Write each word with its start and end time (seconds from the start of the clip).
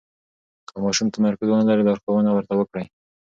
که 0.67 0.75
ماشوم 0.83 1.07
تمرکز 1.15 1.47
ونلري، 1.49 1.83
لارښوونه 1.85 2.29
ورته 2.33 2.53
وکړئ. 2.57 2.85